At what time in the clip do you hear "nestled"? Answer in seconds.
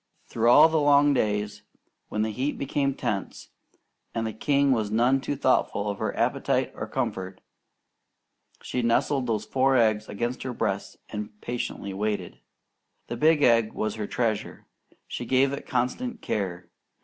8.81-9.27